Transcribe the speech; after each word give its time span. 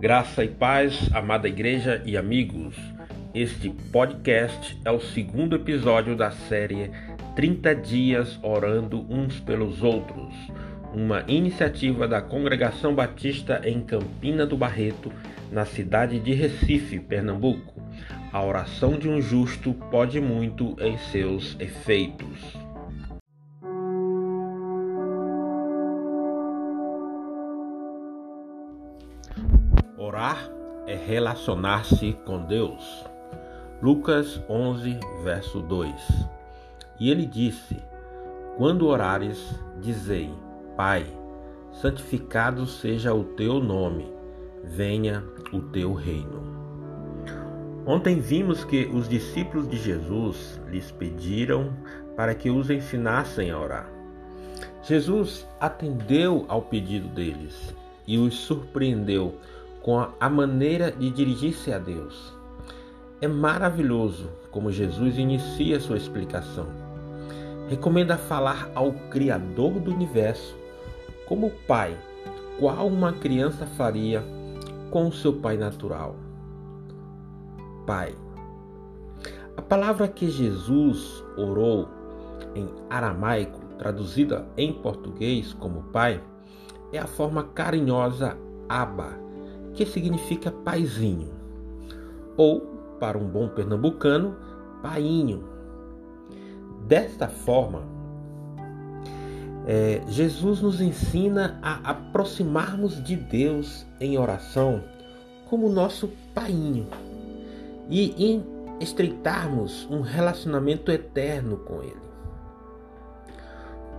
Graça 0.00 0.42
e 0.42 0.48
paz, 0.48 1.10
amada 1.12 1.46
igreja 1.46 2.00
e 2.06 2.16
amigos. 2.16 2.74
Este 3.34 3.68
podcast 3.68 4.80
é 4.82 4.90
o 4.90 4.98
segundo 4.98 5.54
episódio 5.54 6.16
da 6.16 6.30
série 6.30 6.90
30 7.36 7.74
Dias 7.74 8.38
Orando 8.42 9.04
Uns 9.10 9.38
pelos 9.40 9.82
Outros, 9.82 10.32
uma 10.94 11.22
iniciativa 11.28 12.08
da 12.08 12.22
Congregação 12.22 12.94
Batista 12.94 13.60
em 13.62 13.82
Campina 13.82 14.46
do 14.46 14.56
Barreto, 14.56 15.12
na 15.52 15.66
cidade 15.66 16.18
de 16.18 16.32
Recife, 16.32 16.98
Pernambuco. 16.98 17.82
A 18.32 18.42
oração 18.42 18.98
de 18.98 19.06
um 19.06 19.20
justo 19.20 19.74
pode 19.90 20.18
muito 20.18 20.78
em 20.80 20.96
seus 20.96 21.54
efeitos. 21.60 22.59
Orar 30.20 30.50
é 30.86 30.94
relacionar-se 30.94 32.12
com 32.26 32.44
Deus. 32.44 33.06
Lucas 33.80 34.38
11, 34.50 35.00
verso 35.24 35.60
2. 35.60 35.94
E 37.00 37.10
ele 37.10 37.24
disse: 37.24 37.82
Quando 38.58 38.86
orares, 38.86 39.58
dizei: 39.80 40.30
Pai, 40.76 41.06
santificado 41.72 42.66
seja 42.66 43.14
o 43.14 43.24
teu 43.24 43.60
nome, 43.60 44.12
venha 44.62 45.24
o 45.54 45.62
teu 45.62 45.94
reino. 45.94 46.42
Ontem 47.86 48.20
vimos 48.20 48.62
que 48.62 48.90
os 48.92 49.08
discípulos 49.08 49.70
de 49.70 49.78
Jesus 49.78 50.60
lhes 50.68 50.90
pediram 50.90 51.72
para 52.14 52.34
que 52.34 52.50
os 52.50 52.68
ensinassem 52.68 53.50
a 53.50 53.58
orar. 53.58 53.90
Jesus 54.82 55.48
atendeu 55.58 56.44
ao 56.46 56.60
pedido 56.60 57.08
deles 57.08 57.74
e 58.06 58.18
os 58.18 58.34
surpreendeu 58.34 59.38
com 59.82 60.06
a 60.18 60.28
maneira 60.28 60.90
de 60.90 61.10
dirigir-se 61.10 61.72
a 61.72 61.78
Deus. 61.78 62.32
É 63.20 63.28
maravilhoso 63.28 64.30
como 64.50 64.72
Jesus 64.72 65.18
inicia 65.18 65.80
sua 65.80 65.96
explicação. 65.96 66.66
Recomenda 67.68 68.16
falar 68.16 68.70
ao 68.74 68.92
Criador 69.10 69.72
do 69.80 69.92
universo 69.92 70.56
como 71.26 71.50
pai, 71.68 71.96
qual 72.58 72.88
uma 72.88 73.12
criança 73.12 73.64
faria 73.66 74.24
com 74.90 75.06
o 75.06 75.12
seu 75.12 75.32
pai 75.34 75.56
natural. 75.56 76.16
Pai. 77.86 78.14
A 79.56 79.62
palavra 79.62 80.08
que 80.08 80.28
Jesus 80.30 81.24
orou 81.36 81.88
em 82.54 82.68
aramaico, 82.88 83.60
traduzida 83.78 84.46
em 84.56 84.72
português 84.72 85.52
como 85.54 85.82
pai, 85.84 86.20
é 86.92 86.98
a 86.98 87.06
forma 87.06 87.44
carinhosa 87.44 88.36
Abba, 88.68 89.29
que 89.74 89.86
significa 89.86 90.50
paizinho, 90.50 91.30
ou, 92.36 92.60
para 92.98 93.16
um 93.16 93.26
bom 93.26 93.48
pernambucano, 93.48 94.36
painho. 94.82 95.44
Desta 96.86 97.28
forma, 97.28 97.82
é, 99.66 100.02
Jesus 100.08 100.60
nos 100.60 100.80
ensina 100.80 101.58
a 101.62 101.90
aproximarmos 101.90 103.02
de 103.02 103.14
Deus 103.14 103.86
em 104.00 104.18
oração 104.18 104.82
como 105.48 105.68
nosso 105.68 106.08
painho 106.34 106.88
e 107.88 108.42
estreitarmos 108.80 109.86
um 109.90 110.00
relacionamento 110.00 110.90
eterno 110.90 111.58
com 111.58 111.82
Ele. 111.82 112.10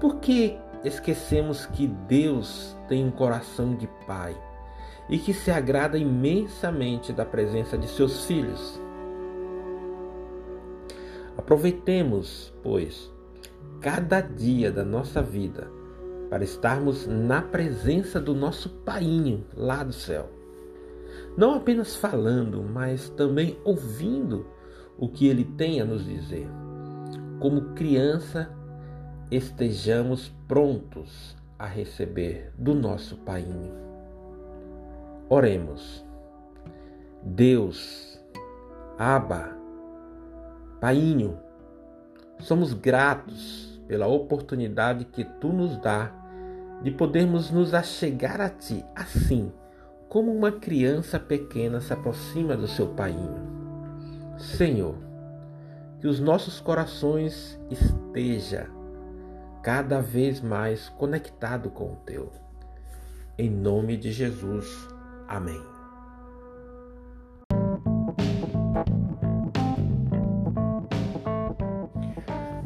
Por 0.00 0.16
que 0.16 0.56
esquecemos 0.84 1.66
que 1.66 1.86
Deus 1.86 2.74
tem 2.88 3.04
um 3.04 3.10
coração 3.10 3.74
de 3.74 3.86
Pai? 4.06 4.34
E 5.10 5.18
que 5.18 5.34
se 5.34 5.50
agrada 5.50 5.98
imensamente 5.98 7.12
da 7.12 7.24
presença 7.24 7.76
de 7.76 7.88
seus 7.88 8.24
filhos. 8.24 8.80
Aproveitemos, 11.36 12.54
pois, 12.62 13.12
cada 13.80 14.20
dia 14.20 14.70
da 14.70 14.84
nossa 14.84 15.20
vida 15.20 15.68
para 16.28 16.44
estarmos 16.44 17.08
na 17.08 17.42
presença 17.42 18.20
do 18.20 18.34
nosso 18.34 18.68
Painho 18.68 19.44
lá 19.56 19.82
do 19.82 19.92
céu. 19.92 20.30
Não 21.36 21.54
apenas 21.54 21.96
falando, 21.96 22.62
mas 22.62 23.08
também 23.10 23.58
ouvindo 23.64 24.46
o 24.96 25.08
que 25.08 25.26
ele 25.26 25.44
tem 25.44 25.80
a 25.80 25.84
nos 25.84 26.04
dizer. 26.04 26.46
Como 27.40 27.74
criança, 27.74 28.48
estejamos 29.30 30.32
prontos 30.46 31.36
a 31.58 31.66
receber 31.66 32.52
do 32.56 32.74
nosso 32.74 33.16
Painho. 33.18 33.89
Oremos. 35.32 36.04
Deus, 37.22 38.20
Abba, 38.98 39.56
Painho, 40.80 41.38
somos 42.40 42.72
gratos 42.72 43.80
pela 43.86 44.08
oportunidade 44.08 45.04
que 45.04 45.22
tu 45.22 45.52
nos 45.52 45.76
dá 45.76 46.10
de 46.82 46.90
podermos 46.90 47.48
nos 47.48 47.74
achegar 47.74 48.40
a 48.40 48.48
ti 48.48 48.84
assim, 48.92 49.52
como 50.08 50.32
uma 50.32 50.50
criança 50.50 51.20
pequena 51.20 51.80
se 51.80 51.92
aproxima 51.92 52.56
do 52.56 52.66
seu 52.66 52.88
painho. 52.88 54.34
Senhor, 54.36 54.96
que 56.00 56.08
os 56.08 56.18
nossos 56.18 56.58
corações 56.58 57.56
esteja 57.70 58.68
cada 59.62 60.00
vez 60.00 60.40
mais 60.40 60.88
conectado 60.88 61.70
com 61.70 61.92
o 61.92 61.96
teu. 62.04 62.32
Em 63.38 63.48
nome 63.48 63.96
de 63.96 64.10
Jesus. 64.10 64.98
Amém. 65.30 65.62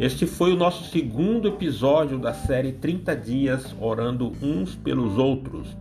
Este 0.00 0.26
foi 0.26 0.52
o 0.52 0.56
nosso 0.56 0.90
segundo 0.90 1.46
episódio 1.46 2.18
da 2.18 2.34
série 2.34 2.72
30 2.72 3.16
Dias 3.16 3.76
Orando 3.80 4.32
Uns 4.42 4.74
pelos 4.74 5.16
Outros. 5.18 5.76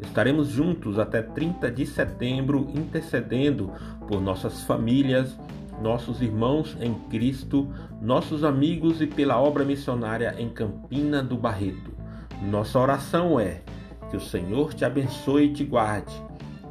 Estaremos 0.00 0.48
juntos 0.48 0.98
até 0.98 1.20
30 1.20 1.70
de 1.70 1.84
setembro, 1.84 2.70
intercedendo 2.74 3.70
por 4.08 4.20
nossas 4.20 4.62
famílias, 4.64 5.38
nossos 5.82 6.22
irmãos 6.22 6.74
em 6.80 6.94
Cristo, 7.10 7.70
nossos 8.00 8.44
amigos 8.44 9.02
e 9.02 9.06
pela 9.06 9.38
obra 9.38 9.62
missionária 9.62 10.34
em 10.38 10.48
Campina 10.48 11.22
do 11.22 11.36
Barreto. 11.36 11.92
Nossa 12.42 12.78
oração 12.78 13.38
é 13.38 13.60
que 14.14 14.18
o 14.18 14.20
Senhor 14.20 14.72
te 14.72 14.84
abençoe 14.84 15.46
e 15.46 15.52
te 15.52 15.64
guarde. 15.64 16.14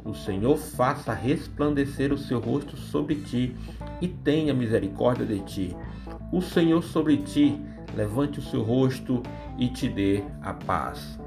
O 0.02 0.14
Senhor 0.14 0.56
faça 0.56 1.12
resplandecer 1.12 2.10
o 2.10 2.16
seu 2.16 2.40
rosto 2.40 2.74
sobre 2.74 3.16
ti 3.16 3.54
e 4.00 4.08
tenha 4.08 4.54
misericórdia 4.54 5.26
de 5.26 5.40
ti. 5.40 5.76
O 6.32 6.40
Senhor 6.40 6.82
sobre 6.82 7.18
ti 7.18 7.60
levante 7.94 8.38
o 8.38 8.42
seu 8.42 8.62
rosto 8.62 9.22
e 9.58 9.68
te 9.68 9.90
dê 9.90 10.22
a 10.40 10.54
paz. 10.54 11.18